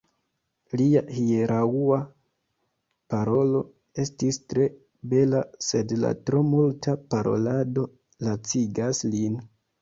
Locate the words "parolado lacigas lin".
7.13-9.39